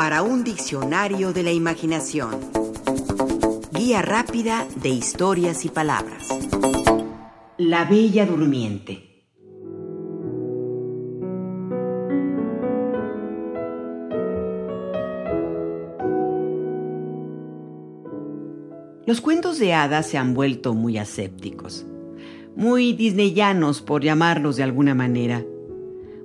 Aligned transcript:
para 0.00 0.22
un 0.22 0.44
diccionario 0.44 1.34
de 1.34 1.42
la 1.42 1.52
imaginación. 1.52 2.30
Guía 3.70 4.00
rápida 4.00 4.66
de 4.76 4.88
historias 4.88 5.66
y 5.66 5.68
palabras. 5.68 6.26
La 7.58 7.84
Bella 7.84 8.24
Durmiente. 8.24 9.26
Los 19.04 19.20
cuentos 19.20 19.58
de 19.58 19.74
hadas 19.74 20.06
se 20.06 20.16
han 20.16 20.32
vuelto 20.32 20.72
muy 20.72 20.96
asépticos, 20.96 21.84
muy 22.56 22.94
disneyanos 22.94 23.82
por 23.82 24.02
llamarlos 24.02 24.56
de 24.56 24.62
alguna 24.62 24.94
manera. 24.94 25.44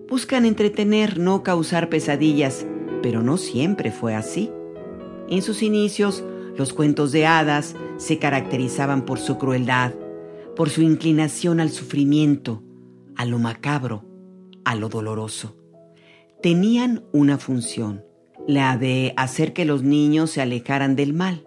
Buscan 0.07 0.46
entretener, 0.46 1.20
no 1.20 1.44
causar 1.44 1.89
pesadillas, 1.89 2.66
pero 3.05 3.22
no 3.22 3.38
siempre 3.38 3.91
fue 3.91 4.16
así. 4.16 4.50
En 5.30 5.44
sus 5.44 5.62
inicios, 5.62 6.23
los 6.58 6.73
cuentos 6.73 7.12
de 7.12 7.28
hadas 7.28 7.76
se 7.98 8.18
caracterizaban 8.18 9.05
por 9.05 9.20
su 9.20 9.38
crueldad, 9.38 9.94
por 10.55 10.72
su 10.72 10.81
inclinación 10.81 11.59
al 11.59 11.70
sufrimiento, 11.70 12.64
a 13.16 13.26
lo 13.26 13.38
macabro, 13.38 14.05
a 14.64 14.73
lo 14.73 14.90
doloroso. 14.90 15.55
Tenían 16.41 17.04
una 17.14 17.38
función, 17.38 18.04
la 18.48 18.76
de 18.76 19.14
hacer 19.17 19.53
que 19.53 19.66
los 19.66 19.84
niños 19.84 20.31
se 20.31 20.42
alejaran 20.42 20.95
del 20.95 21.14
mal. 21.14 21.45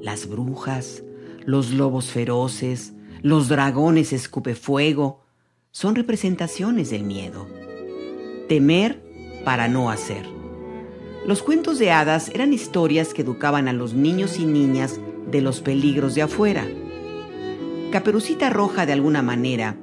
Las 0.00 0.26
brujas, 0.26 1.04
los 1.44 1.70
lobos 1.70 2.06
feroces, 2.06 2.94
los 3.20 3.48
dragones 3.48 4.14
escupefuego, 4.14 5.20
son 5.70 5.96
representaciones 5.96 6.88
del 6.88 7.02
miedo. 7.02 7.46
Temer 8.48 9.04
para 9.44 9.68
no 9.68 9.90
hacer. 9.90 10.35
Los 11.26 11.42
cuentos 11.42 11.80
de 11.80 11.90
hadas 11.90 12.30
eran 12.32 12.52
historias 12.52 13.12
que 13.12 13.22
educaban 13.22 13.66
a 13.66 13.72
los 13.72 13.94
niños 13.94 14.38
y 14.38 14.46
niñas 14.46 15.00
de 15.28 15.40
los 15.40 15.60
peligros 15.60 16.14
de 16.14 16.22
afuera. 16.22 16.64
Caperucita 17.90 18.48
Roja, 18.48 18.86
de 18.86 18.92
alguna 18.92 19.22
manera, 19.22 19.76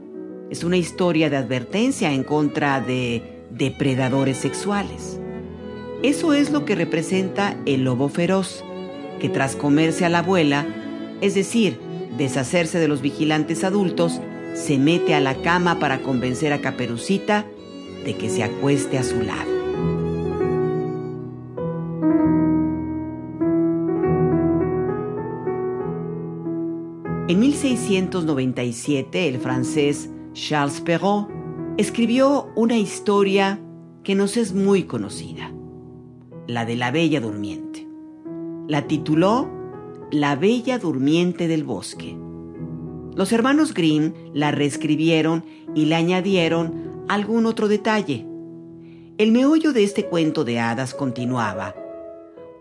es 0.50 0.64
una 0.64 0.78
historia 0.78 1.30
de 1.30 1.36
advertencia 1.36 2.14
en 2.14 2.24
contra 2.24 2.80
de 2.80 3.42
depredadores 3.50 4.38
sexuales. 4.38 5.20
Eso 6.02 6.32
es 6.32 6.50
lo 6.50 6.64
que 6.64 6.76
representa 6.76 7.58
el 7.66 7.84
lobo 7.84 8.08
feroz, 8.08 8.64
que 9.20 9.28
tras 9.28 9.58
comerse 9.58 10.06
a 10.06 10.10
la 10.10 10.20
abuela, 10.20 10.66
es 11.20 11.36
decir, 11.36 11.78
deshacerse 12.18 12.80
de 12.80 12.88
los 12.88 13.02
vigilantes 13.02 13.66
adultos, 13.66 14.22
se 14.54 14.78
mete 14.78 15.14
a 15.14 15.20
la 15.20 15.36
cama 15.36 15.78
para 15.78 16.00
convencer 16.04 16.54
a 16.54 16.62
Caperucita 16.62 17.46
de 18.06 18.16
que 18.16 18.30
se 18.30 18.44
acueste 18.44 18.98
a 18.98 19.04
su 19.04 19.22
lado. 19.22 19.53
En 27.34 27.40
1697 27.40 29.28
el 29.28 29.40
francés 29.40 30.08
Charles 30.34 30.82
Perrault 30.82 31.32
escribió 31.78 32.52
una 32.56 32.78
historia 32.78 33.60
que 34.04 34.14
nos 34.14 34.38
es 34.38 34.54
muy 34.54 34.84
conocida, 34.84 35.52
la 36.46 36.64
de 36.66 36.76
la 36.76 36.92
Bella 36.92 37.22
Durmiente. 37.22 37.88
La 38.68 38.86
tituló 38.86 39.50
La 40.12 40.36
Bella 40.36 40.78
Durmiente 40.78 41.48
del 41.48 41.64
Bosque. 41.64 42.16
Los 43.16 43.32
hermanos 43.32 43.74
Grimm 43.74 44.14
la 44.36 44.52
reescribieron 44.52 45.44
y 45.74 45.86
le 45.86 45.96
añadieron 45.96 47.04
algún 47.10 47.48
otro 47.48 47.68
detalle. 47.68 48.28
El 49.18 49.32
meollo 49.32 49.74
de 49.74 49.84
este 49.84 50.06
cuento 50.06 50.44
de 50.44 50.60
hadas 50.60 50.94
continuaba. 50.94 51.74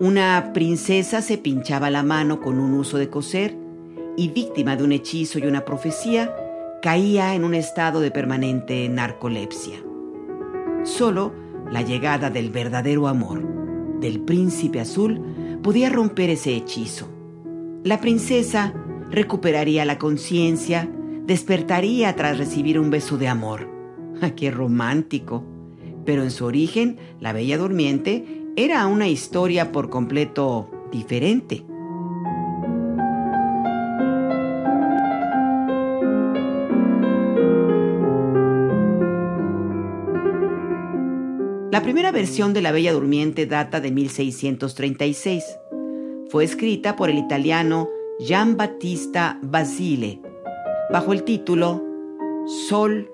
Una 0.01 0.53
princesa 0.55 1.21
se 1.21 1.37
pinchaba 1.37 1.91
la 1.91 2.03
mano 2.03 2.41
con 2.41 2.59
un 2.59 2.73
uso 2.73 2.97
de 2.97 3.11
coser 3.11 3.61
y 4.17 4.29
víctima 4.29 4.77
de 4.77 4.85
un 4.85 4.93
hechizo 4.93 5.39
y 5.39 5.47
una 5.47 5.65
profecía, 5.65 6.35
caía 6.83 7.35
en 7.35 7.45
un 7.45 7.55
estado 7.55 8.01
de 8.01 8.11
permanente 8.11 8.89
narcolepsia. 8.89 9.79
Solo 10.85 11.33
la 11.71 11.83
llegada 11.83 12.29
del 12.29 12.51
verdadero 12.51 13.09
amor, 13.09 13.43
del 14.01 14.21
príncipe 14.21 14.81
azul, 14.81 15.61
podía 15.63 15.89
romper 15.89 16.31
ese 16.31 16.55
hechizo. 16.57 17.09
La 17.85 18.01
princesa 18.01 18.75
recuperaría 19.11 19.85
la 19.85 19.99
conciencia, 19.99 20.89
despertaría 21.25 22.15
tras 22.17 22.39
recibir 22.39 22.79
un 22.79 22.91
beso 22.91 23.17
de 23.17 23.29
amor. 23.29 23.69
¡Ah, 24.21 24.31
¡Qué 24.31 24.51
romántico! 24.51 25.45
Pero 26.05 26.23
en 26.23 26.31
su 26.31 26.45
origen, 26.45 26.99
la 27.21 27.33
Bella 27.33 27.59
Durmiente 27.59 28.43
era 28.57 28.87
una 28.87 29.09
historia 29.09 29.73
por 29.73 29.89
completo 29.89 30.69
diferente. 30.91 31.65
La 41.73 41.81
primera 41.81 42.13
versión 42.13 42.53
de 42.53 42.61
La 42.61 42.71
Bella 42.71 42.93
Durmiente 42.93 43.47
data 43.47 43.81
de 43.81 43.91
1636. 43.91 45.59
Fue 46.29 46.45
escrita 46.45 46.97
por 46.97 47.09
el 47.09 47.17
italiano 47.17 47.89
Gian 48.19 48.59
Battista 48.59 49.39
Basile, 49.41 50.21
bajo 50.93 51.15
el 51.15 51.23
título 51.23 51.83
Sol, 52.69 53.11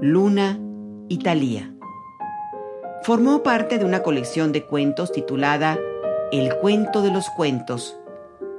Luna, 0.00 0.58
Italia. 1.08 1.72
Formó 3.04 3.44
parte 3.44 3.78
de 3.78 3.84
una 3.84 4.02
colección 4.02 4.50
de 4.50 4.64
cuentos 4.64 5.12
titulada 5.12 5.78
El 6.32 6.52
cuento 6.56 7.00
de 7.00 7.12
los 7.12 7.28
cuentos 7.36 7.96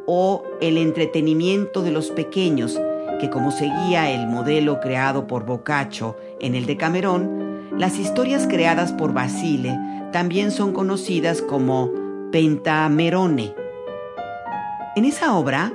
o 0.06 0.44
El 0.62 0.78
entretenimiento 0.78 1.81
de 1.81 1.91
los 1.91 2.09
pequeños, 2.09 2.79
que 3.19 3.29
como 3.29 3.51
seguía 3.51 4.09
el 4.12 4.28
modelo 4.28 4.79
creado 4.79 5.28
por 5.28 5.45
Boccaccio 5.45 6.16
en 6.40 6.56
el 6.56 6.66
de 6.66 6.78
Camerón, 6.78 7.34
las 7.78 8.00
historias 8.00 8.47
creadas 8.47 8.94
por 8.94 9.13
Basile 9.13 9.78
también 10.12 10.52
son 10.52 10.74
conocidas 10.74 11.41
como 11.41 11.91
Pentamerone 12.31 13.53
en 14.96 15.03
esa 15.03 15.36
obra, 15.36 15.74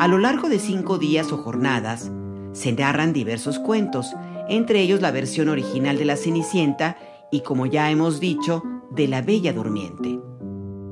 a 0.00 0.08
lo 0.08 0.18
largo 0.18 0.48
de 0.48 0.58
cinco 0.58 0.98
días 0.98 1.30
o 1.30 1.36
jornadas, 1.36 2.10
se 2.50 2.72
narran 2.72 3.12
diversos 3.12 3.60
cuentos, 3.60 4.16
entre 4.48 4.80
ellos 4.80 5.00
la 5.00 5.12
versión 5.12 5.48
original 5.48 5.96
de 5.96 6.04
La 6.04 6.16
Cenicienta 6.16 6.96
y, 7.30 7.42
como 7.42 7.66
ya 7.66 7.88
hemos 7.88 8.18
dicho, 8.18 8.64
de 8.90 9.06
La 9.06 9.22
Bella 9.22 9.52
Durmiente. 9.52 10.18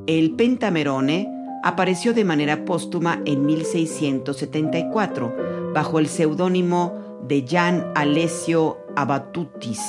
El 0.07 0.37
Pentamerone 0.37 1.28
apareció 1.65 2.15
de 2.15 2.25
manera 2.25 2.65
póstuma 2.65 3.21
en 3.25 3.45
1674 3.45 5.73
bajo 5.75 5.99
el 5.99 6.07
seudónimo 6.07 7.19
de 7.27 7.45
Gian 7.49 7.91
Alessio 7.97 8.78
Abatutis. 8.95 9.81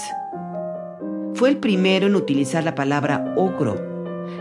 Fue 1.38 1.50
el 1.50 1.58
primero 1.58 2.08
en 2.08 2.16
utilizar 2.16 2.64
la 2.64 2.74
palabra 2.74 3.36
ogro 3.38 3.76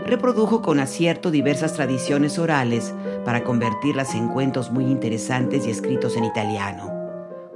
reprodujo 0.07 0.63
con 0.63 0.79
acierto 0.79 1.29
diversas 1.29 1.73
tradiciones 1.73 2.39
orales 2.39 2.91
para 3.23 3.43
convertirlas 3.43 4.15
en 4.15 4.29
cuentos 4.29 4.71
muy 4.71 4.85
interesantes 4.85 5.67
y 5.67 5.69
escritos 5.69 6.17
en 6.17 6.23
italiano. 6.23 6.91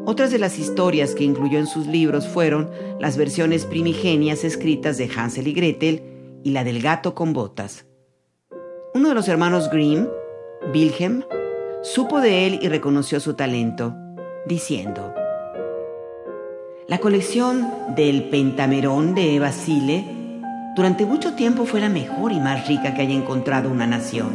Otras 0.05 0.29
de 0.29 0.37
las 0.37 0.59
historias 0.59 1.15
que 1.15 1.23
incluyó 1.23 1.57
en 1.57 1.65
sus 1.65 1.87
libros 1.87 2.27
fueron 2.27 2.69
las 2.99 3.17
versiones 3.17 3.65
primigenias 3.65 4.43
escritas 4.43 4.99
de 4.99 5.09
Hansel 5.09 5.47
y 5.47 5.53
Gretel 5.53 6.03
y 6.43 6.51
la 6.51 6.63
del 6.63 6.79
gato 6.79 7.15
con 7.15 7.33
botas. 7.33 7.87
Uno 8.93 9.09
de 9.09 9.15
los 9.15 9.27
hermanos 9.27 9.71
Grimm, 9.71 10.07
Wilhelm, 10.71 11.23
supo 11.81 12.21
de 12.21 12.45
él 12.45 12.59
y 12.61 12.69
reconoció 12.69 13.19
su 13.19 13.33
talento, 13.33 13.95
diciendo, 14.45 15.15
La 16.91 16.99
colección 16.99 17.69
del 17.95 18.25
Pentamerón 18.25 19.15
de 19.15 19.39
Basile 19.39 20.03
durante 20.75 21.05
mucho 21.05 21.35
tiempo 21.35 21.63
fue 21.63 21.79
la 21.79 21.87
mejor 21.87 22.33
y 22.33 22.39
más 22.41 22.67
rica 22.67 22.93
que 22.93 23.03
haya 23.03 23.13
encontrado 23.13 23.69
una 23.69 23.87
nación. 23.87 24.27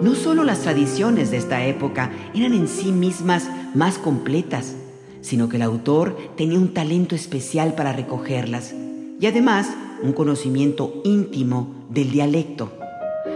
No 0.00 0.14
solo 0.14 0.44
las 0.44 0.60
tradiciones 0.60 1.32
de 1.32 1.38
esta 1.38 1.66
época 1.66 2.12
eran 2.36 2.52
en 2.52 2.68
sí 2.68 2.92
mismas 2.92 3.50
más 3.74 3.98
completas, 3.98 4.76
sino 5.22 5.48
que 5.48 5.56
el 5.56 5.62
autor 5.62 6.16
tenía 6.36 6.56
un 6.56 6.72
talento 6.72 7.16
especial 7.16 7.74
para 7.74 7.92
recogerlas 7.92 8.72
y 9.18 9.26
además 9.26 9.68
un 10.04 10.12
conocimiento 10.12 11.02
íntimo 11.02 11.86
del 11.90 12.12
dialecto. 12.12 12.70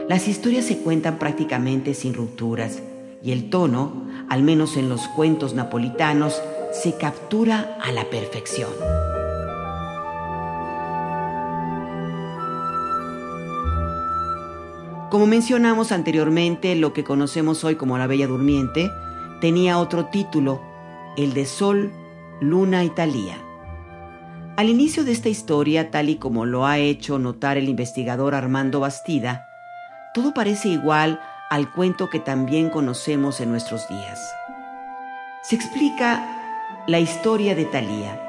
Las 0.08 0.28
historias 0.28 0.66
se 0.66 0.78
cuentan 0.78 1.18
prácticamente 1.18 1.94
sin 1.94 2.14
rupturas 2.14 2.80
y 3.24 3.32
el 3.32 3.50
tono, 3.50 4.04
al 4.28 4.44
menos 4.44 4.76
en 4.76 4.88
los 4.88 5.08
cuentos 5.08 5.54
napolitanos, 5.54 6.40
se 6.72 6.96
captura 6.96 7.78
a 7.80 7.92
la 7.92 8.04
perfección. 8.10 8.70
Como 15.10 15.26
mencionamos 15.26 15.92
anteriormente, 15.92 16.74
lo 16.74 16.92
que 16.92 17.04
conocemos 17.04 17.64
hoy 17.64 17.76
como 17.76 17.96
la 17.96 18.06
Bella 18.06 18.26
Durmiente 18.26 18.90
tenía 19.40 19.78
otro 19.78 20.06
título, 20.06 20.60
el 21.16 21.32
de 21.32 21.46
Sol, 21.46 21.92
Luna 22.40 22.84
y 22.84 22.90
Talía. 22.90 23.38
Al 24.56 24.68
inicio 24.68 25.04
de 25.04 25.12
esta 25.12 25.28
historia, 25.28 25.90
tal 25.90 26.08
y 26.08 26.16
como 26.16 26.44
lo 26.44 26.66
ha 26.66 26.78
hecho 26.78 27.18
notar 27.18 27.56
el 27.56 27.68
investigador 27.68 28.34
Armando 28.34 28.80
Bastida, 28.80 29.48
todo 30.12 30.34
parece 30.34 30.68
igual 30.68 31.20
al 31.50 31.72
cuento 31.72 32.10
que 32.10 32.18
también 32.18 32.70
conocemos 32.70 33.40
en 33.40 33.50
nuestros 33.50 33.88
días. 33.88 34.20
Se 35.42 35.54
explica 35.54 36.35
la 36.86 37.00
historia 37.00 37.56
de 37.56 37.64
Talía, 37.64 38.22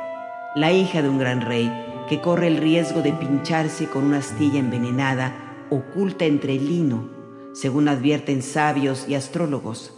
la 0.56 0.72
hija 0.72 1.04
de 1.04 1.10
un 1.10 1.20
gran 1.20 1.42
rey 1.42 1.72
que 2.10 2.22
corre 2.22 2.48
el 2.48 2.58
riesgo 2.58 3.04
de 3.04 3.14
pincharse 3.14 3.88
con 3.88 4.04
una 4.04 4.18
astilla 4.18 4.58
envenenada 4.58 5.68
oculta 5.70 6.26
entre 6.26 6.56
el 6.56 6.68
lino, 6.68 7.08
según 7.54 7.88
advierten 7.88 8.42
sabios 8.42 9.06
y 9.08 9.14
astrólogos. 9.14 9.94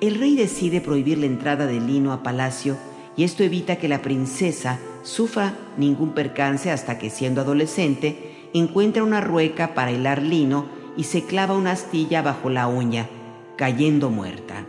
El 0.00 0.20
rey 0.20 0.36
decide 0.36 0.80
prohibir 0.80 1.18
la 1.18 1.26
entrada 1.26 1.66
del 1.66 1.88
lino 1.88 2.12
a 2.12 2.22
palacio 2.22 2.76
y 3.16 3.24
esto 3.24 3.42
evita 3.42 3.74
que 3.74 3.88
la 3.88 4.02
princesa 4.02 4.78
sufra 5.02 5.54
ningún 5.76 6.12
percance 6.12 6.70
hasta 6.70 6.98
que 6.98 7.10
siendo 7.10 7.40
adolescente 7.40 8.48
encuentra 8.54 9.02
una 9.02 9.20
rueca 9.20 9.74
para 9.74 9.90
hilar 9.90 10.22
lino 10.22 10.66
y 10.96 11.04
se 11.04 11.24
clava 11.24 11.56
una 11.56 11.72
astilla 11.72 12.22
bajo 12.22 12.50
la 12.50 12.68
uña, 12.68 13.08
cayendo 13.56 14.10
muerta. 14.10 14.64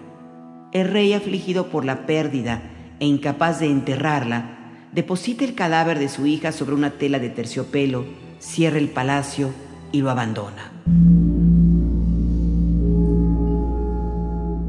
El 0.72 0.88
rey 0.88 1.13
afligido 1.13 1.68
por 1.68 1.86
la 1.86 2.07
pérdida 2.07 2.74
e 3.00 3.06
incapaz 3.06 3.60
de 3.60 3.68
enterrarla, 3.68 4.58
deposita 4.92 5.44
el 5.44 5.56
cadáver 5.56 6.00
de 6.00 6.10
su 6.10 6.26
hija 6.26 6.52
sobre 6.52 6.76
una 6.76 6.92
tela 6.92 7.20
de 7.20 7.30
terciopelo, 7.30 8.06
cierra 8.40 8.78
el 8.78 8.90
palacio 8.90 9.52
y 9.92 10.02
lo 10.02 10.10
abandona. 10.10 10.72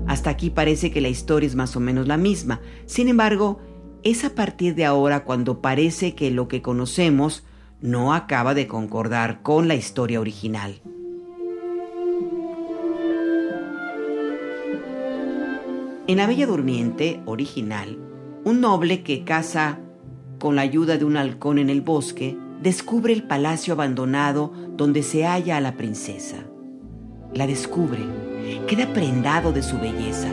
Hasta 0.06 0.30
aquí 0.30 0.50
parece 0.50 0.90
que 0.90 1.00
la 1.00 1.08
historia 1.08 1.46
es 1.46 1.54
más 1.54 1.76
o 1.76 1.80
menos 1.80 2.08
la 2.08 2.16
misma. 2.16 2.60
Sin 2.86 3.08
embargo, 3.08 3.60
es 4.02 4.24
a 4.24 4.34
partir 4.34 4.74
de 4.74 4.84
ahora 4.84 5.24
cuando 5.24 5.60
parece 5.60 6.14
que 6.14 6.30
lo 6.30 6.48
que 6.48 6.62
conocemos 6.62 7.44
no 7.80 8.14
acaba 8.14 8.54
de 8.54 8.66
concordar 8.66 9.42
con 9.42 9.68
la 9.68 9.74
historia 9.74 10.20
original. 10.20 10.80
En 16.06 16.16
la 16.16 16.26
Bella 16.26 16.46
Durmiente 16.46 17.20
original, 17.26 18.07
un 18.48 18.62
noble 18.62 19.02
que 19.02 19.24
caza 19.24 19.78
con 20.38 20.56
la 20.56 20.62
ayuda 20.62 20.96
de 20.96 21.04
un 21.04 21.18
halcón 21.18 21.58
en 21.58 21.68
el 21.68 21.82
bosque, 21.82 22.38
descubre 22.62 23.12
el 23.12 23.24
palacio 23.24 23.74
abandonado 23.74 24.52
donde 24.74 25.02
se 25.02 25.26
halla 25.26 25.58
a 25.58 25.60
la 25.60 25.76
princesa. 25.76 26.36
La 27.34 27.46
descubre, 27.46 28.00
queda 28.66 28.90
prendado 28.94 29.52
de 29.52 29.62
su 29.62 29.78
belleza, 29.78 30.28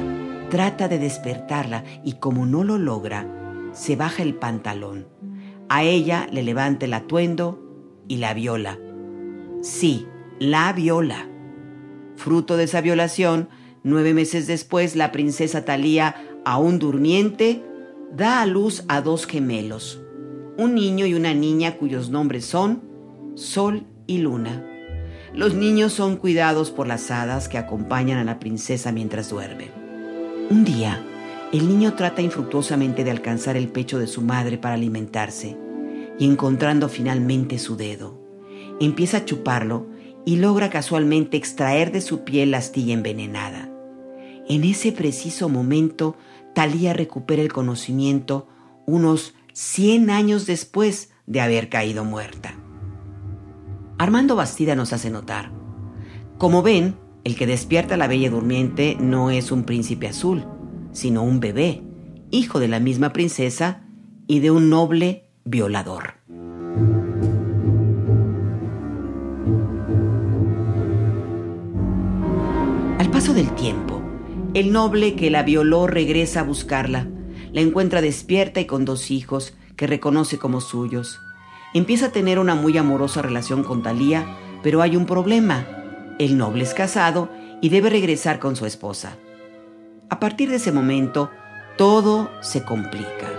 trata 0.49 0.87
de 0.87 0.97
despertarla 0.97 1.83
y 2.05 2.13
como 2.13 2.45
no 2.45 2.63
lo 2.63 2.77
logra, 2.77 3.27
se 3.73 3.97
baja 3.97 4.23
el 4.23 4.35
pantalón. 4.35 5.07
A 5.67 5.83
ella 5.83 6.27
le 6.31 6.43
levanta 6.43 6.85
el 6.85 6.93
atuendo 6.93 7.61
y 8.07 8.17
la 8.17 8.33
viola. 8.33 8.79
Sí, 9.61 10.07
la 10.39 10.71
viola. 10.71 11.27
Fruto 12.15 12.55
de 12.55 12.63
esa 12.63 12.79
violación, 12.79 13.49
nueve 13.83 14.13
meses 14.13 14.47
después, 14.47 14.95
la 14.95 15.11
princesa 15.11 15.65
Talía, 15.65 16.15
aún 16.45 16.79
durmiente, 16.79 17.61
da 18.11 18.41
a 18.41 18.45
luz 18.45 18.83
a 18.87 19.01
dos 19.01 19.25
gemelos, 19.25 20.01
un 20.57 20.75
niño 20.75 21.05
y 21.05 21.13
una 21.13 21.33
niña 21.33 21.77
cuyos 21.77 22.09
nombres 22.09 22.45
son 22.45 22.83
Sol 23.35 23.85
y 24.07 24.19
Luna. 24.19 24.65
Los 25.33 25.53
niños 25.53 25.91
son 25.91 26.15
cuidados 26.15 26.71
por 26.71 26.87
las 26.87 27.11
hadas 27.11 27.49
que 27.49 27.57
acompañan 27.57 28.17
a 28.17 28.23
la 28.23 28.39
princesa 28.39 28.91
mientras 28.91 29.29
duerme. 29.29 29.69
Un 30.49 30.63
día, 30.63 31.03
el 31.51 31.67
niño 31.67 31.95
trata 31.95 32.21
infructuosamente 32.21 33.03
de 33.03 33.11
alcanzar 33.11 33.57
el 33.57 33.67
pecho 33.67 33.99
de 33.99 34.07
su 34.07 34.21
madre 34.21 34.57
para 34.57 34.75
alimentarse 34.75 35.57
y 36.17 36.25
encontrando 36.25 36.87
finalmente 36.87 37.59
su 37.59 37.75
dedo, 37.75 38.17
empieza 38.79 39.17
a 39.17 39.25
chuparlo 39.25 39.87
y 40.25 40.37
logra 40.37 40.69
casualmente 40.69 41.37
extraer 41.37 41.91
de 41.91 42.01
su 42.01 42.23
piel 42.23 42.51
la 42.51 42.57
astilla 42.57 42.93
envenenada. 42.93 43.69
En 44.47 44.63
ese 44.63 44.91
preciso 44.91 45.49
momento, 45.49 46.15
Talía 46.55 46.93
recupera 46.93 47.41
el 47.41 47.51
conocimiento 47.51 48.47
unos 48.87 49.35
100 49.51 50.09
años 50.09 50.45
después 50.45 51.11
de 51.27 51.41
haber 51.41 51.67
caído 51.67 52.05
muerta. 52.05 52.55
Armando 53.97 54.37
Bastida 54.37 54.73
nos 54.73 54.93
hace 54.93 55.09
notar. 55.09 55.51
Como 56.37 56.63
ven, 56.63 56.95
el 57.25 57.35
que 57.35 57.45
despierta 57.45 57.95
a 57.95 57.97
la 57.97 58.07
bella 58.07 58.29
durmiente 58.29 58.95
no 59.01 59.31
es 59.31 59.51
un 59.51 59.63
príncipe 59.63 60.07
azul, 60.07 60.45
sino 60.93 61.23
un 61.23 61.41
bebé, 61.41 61.83
hijo 62.31 62.59
de 62.59 62.69
la 62.69 62.79
misma 62.79 63.11
princesa 63.11 63.83
y 64.25 64.39
de 64.39 64.51
un 64.51 64.69
noble 64.69 65.29
violador. 65.43 66.13
Al 72.97 73.11
paso 73.11 73.33
del 73.33 73.53
tiempo, 73.55 73.84
el 74.55 74.71
noble 74.71 75.15
que 75.15 75.29
la 75.29 75.43
violó 75.43 75.85
regresa 75.85 76.39
a 76.39 76.43
buscarla. 76.43 77.07
La 77.51 77.59
encuentra 77.59 77.99
despierta 77.99 78.61
y 78.61 78.65
con 78.65 78.85
dos 78.85 79.11
hijos 79.11 79.53
que 79.75 79.85
reconoce 79.85 80.37
como 80.37 80.61
suyos. 80.61 81.19
Empieza 81.73 82.05
a 82.05 82.11
tener 82.13 82.39
una 82.39 82.55
muy 82.55 82.77
amorosa 82.77 83.21
relación 83.21 83.63
con 83.63 83.83
Talía, 83.83 84.25
pero 84.63 84.81
hay 84.81 84.95
un 84.95 85.05
problema. 85.05 85.67
El 86.19 86.37
noble 86.37 86.63
es 86.63 86.73
casado 86.73 87.29
y 87.61 87.67
debe 87.67 87.89
regresar 87.89 88.39
con 88.39 88.55
su 88.55 88.65
esposa. 88.65 89.17
A 90.09 90.21
partir 90.21 90.49
de 90.49 90.55
ese 90.55 90.71
momento, 90.71 91.29
todo 91.77 92.31
se 92.41 92.63
complica. 92.63 93.29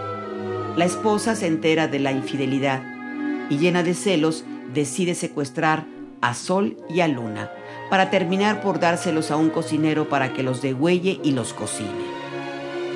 La 0.77 0.85
esposa 0.85 1.35
se 1.35 1.47
entera 1.47 1.89
de 1.89 1.99
la 1.99 2.13
infidelidad 2.13 2.83
y 3.49 3.57
llena 3.57 3.83
de 3.83 3.95
celos 3.95 4.45
decide 4.75 5.15
secuestrar 5.15 5.87
a 6.21 6.35
Sol 6.35 6.77
y 6.91 7.01
a 7.01 7.09
Luna 7.09 7.51
para 7.91 8.11
terminar 8.11 8.61
por 8.61 8.81
dárselos 8.81 9.31
a 9.31 9.37
un 9.37 9.51
cocinero 9.51 10.09
para 10.09 10.33
que 10.33 10.43
los 10.43 10.63
degüelle 10.63 11.21
y 11.23 11.33
los 11.33 11.53
cocine. 11.53 11.91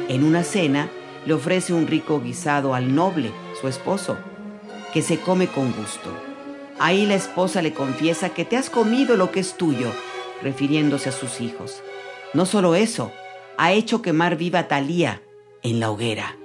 En 0.08 0.24
una 0.24 0.42
cena 0.42 0.88
le 1.26 1.34
ofrece 1.34 1.72
un 1.72 1.86
rico 1.86 2.20
guisado 2.20 2.74
al 2.74 2.94
noble, 2.94 3.30
su 3.60 3.68
esposo, 3.68 4.16
que 4.92 5.02
se 5.02 5.20
come 5.20 5.46
con 5.46 5.72
gusto. 5.72 6.10
Ahí 6.78 7.06
la 7.06 7.14
esposa 7.14 7.62
le 7.62 7.72
confiesa 7.72 8.30
que 8.30 8.44
te 8.44 8.56
has 8.56 8.70
comido 8.70 9.16
lo 9.16 9.30
que 9.30 9.40
es 9.40 9.56
tuyo, 9.56 9.92
refiriéndose 10.42 11.10
a 11.10 11.12
sus 11.12 11.40
hijos. 11.40 11.82
No 12.32 12.46
solo 12.46 12.74
eso, 12.74 13.12
ha 13.58 13.72
hecho 13.72 14.02
quemar 14.02 14.36
viva 14.36 14.66
Talía 14.66 15.22
en 15.62 15.78
la 15.78 15.90
hoguera. 15.90 16.39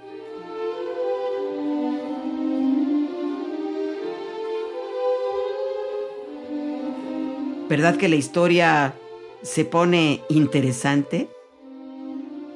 ¿Verdad 7.67 7.97
que 7.97 8.09
la 8.09 8.15
historia 8.15 8.93
se 9.41 9.65
pone 9.65 10.21
interesante? 10.29 11.29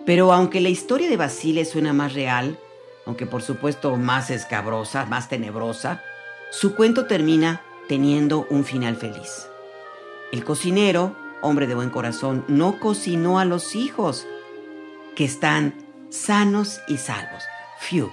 Pero 0.05 0.31
aunque 0.31 0.61
la 0.61 0.69
historia 0.69 1.09
de 1.09 1.17
Basile 1.17 1.65
suena 1.65 1.93
más 1.93 2.13
real, 2.13 2.59
aunque 3.07 3.25
por 3.25 3.41
supuesto 3.41 3.95
más 3.97 4.29
escabrosa, 4.29 5.05
más 5.05 5.27
tenebrosa, 5.27 6.03
su 6.51 6.75
cuento 6.75 7.07
termina 7.07 7.63
teniendo 7.87 8.45
un 8.51 8.63
final 8.63 8.97
feliz. 8.97 9.47
El 10.31 10.43
cocinero, 10.43 11.15
hombre 11.41 11.65
de 11.65 11.73
buen 11.73 11.89
corazón, 11.89 12.45
no 12.47 12.79
cocinó 12.79 13.39
a 13.39 13.45
los 13.45 13.75
hijos, 13.75 14.27
que 15.15 15.25
están 15.25 15.73
sanos 16.09 16.81
y 16.87 16.97
salvos. 16.97 17.43
Fiu. 17.79 18.11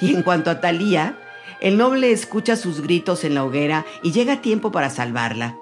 Y 0.00 0.14
en 0.14 0.22
cuanto 0.22 0.50
a 0.50 0.60
Talía, 0.60 1.18
el 1.60 1.76
noble 1.76 2.12
escucha 2.12 2.54
sus 2.54 2.82
gritos 2.82 3.24
en 3.24 3.34
la 3.34 3.44
hoguera 3.44 3.84
y 4.04 4.12
llega 4.12 4.34
a 4.34 4.42
tiempo 4.42 4.70
para 4.70 4.90
salvarla. 4.90 5.58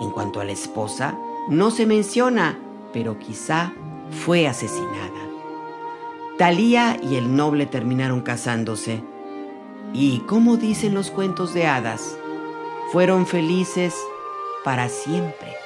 En 0.00 0.10
cuanto 0.10 0.40
a 0.40 0.44
la 0.44 0.52
esposa, 0.52 1.18
no 1.48 1.70
se 1.70 1.86
menciona, 1.86 2.58
pero 2.92 3.18
quizá 3.18 3.72
fue 4.24 4.46
asesinada. 4.46 5.10
Talía 6.38 6.98
y 7.02 7.16
el 7.16 7.34
noble 7.34 7.66
terminaron 7.66 8.20
casándose. 8.20 9.02
Y 9.92 10.18
como 10.20 10.56
dicen 10.56 10.92
los 10.92 11.10
cuentos 11.10 11.54
de 11.54 11.66
hadas, 11.66 12.18
fueron 12.92 13.26
felices 13.26 13.94
para 14.64 14.88
siempre. 14.88 15.65